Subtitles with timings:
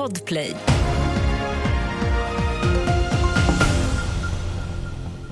[0.00, 0.56] Podplay.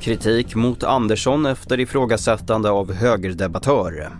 [0.00, 4.10] Kritik mot Andersson efter ifrågasättande av högerdebattör.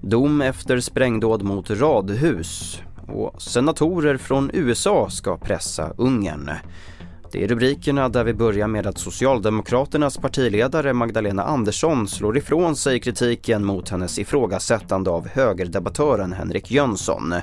[0.00, 2.80] Dom efter sprängdåd mot radhus.
[3.08, 6.50] Och senatorer från USA ska pressa Ungern.
[7.32, 13.00] Det är rubrikerna där vi börjar med att Socialdemokraternas partiledare Magdalena Andersson slår ifrån sig
[13.00, 17.34] kritiken mot hennes ifrågasättande av högerdebattören Henrik Jönsson.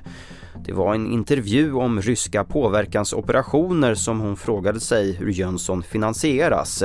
[0.66, 6.84] Det var en intervju om ryska påverkansoperationer som hon frågade sig hur Jönsson finansieras.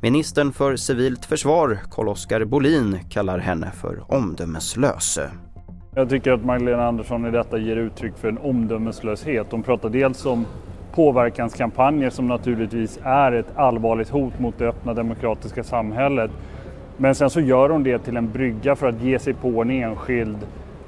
[0.00, 5.18] Ministern för civilt försvar, Carl-Oskar Bolin, kallar henne för omdömeslös.
[5.94, 9.46] Jag tycker att Magdalena Andersson i detta ger uttryck för en omdömeslöshet.
[9.50, 10.46] Hon pratar dels om
[10.94, 16.30] påverkanskampanjer som naturligtvis är ett allvarligt hot mot det öppna demokratiska samhället.
[16.96, 19.70] Men sen så gör hon det till en brygga för att ge sig på en
[19.70, 20.38] enskild,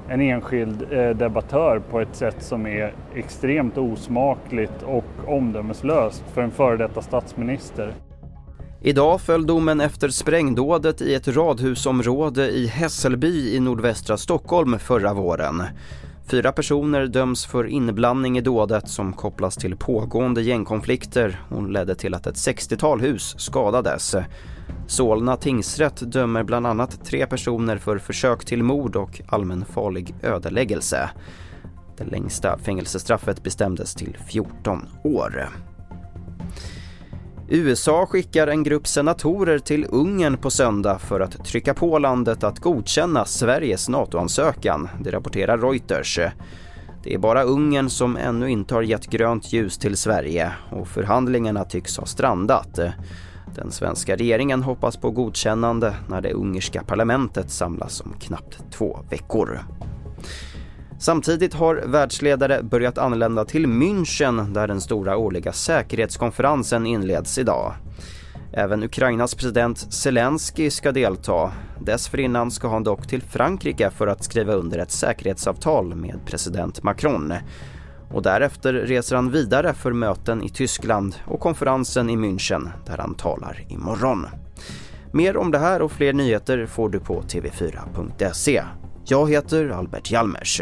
[0.09, 6.51] en enskild eh, debattör på ett sätt som är extremt osmakligt och omdömeslöst för en
[6.51, 7.93] före detta statsminister.
[8.81, 15.63] Idag föll domen efter sprängdådet i ett radhusområde i Hässelby i nordvästra Stockholm förra våren.
[16.27, 22.13] Fyra personer döms för inblandning i dådet som kopplas till pågående gängkonflikter och ledde till
[22.13, 24.15] att ett 60-tal hus skadades.
[24.87, 31.09] Solna tingsrätt dömer bland annat tre personer för försök till mord och allmänfarlig ödeläggelse.
[31.97, 35.49] Det längsta fängelsestraffet bestämdes till 14 år.
[37.49, 42.59] USA skickar en grupp senatorer till Ungern på söndag för att trycka på landet att
[42.59, 46.19] godkänna Sveriges NATO-ansökan, det rapporterar Reuters.
[47.03, 51.63] Det är bara Ungern som ännu inte har gett grönt ljus till Sverige och förhandlingarna
[51.63, 52.79] tycks ha strandat.
[53.55, 59.59] Den svenska regeringen hoppas på godkännande när det ungerska parlamentet samlas om knappt två veckor.
[60.99, 67.73] Samtidigt har världsledare börjat anlända till München där den stora årliga säkerhetskonferensen inleds idag.
[68.53, 71.51] Även Ukrainas president Zelensky ska delta.
[71.81, 77.33] Dessförinnan ska han dock till Frankrike för att skriva under ett säkerhetsavtal med president Macron.
[78.11, 83.15] Och därefter reser han vidare för möten i Tyskland och konferensen i München där han
[83.15, 84.25] talar imorgon.
[85.11, 88.63] Mer om det här och fler nyheter får du på tv4.se.
[89.05, 90.61] Jag heter Albert Hjalmers.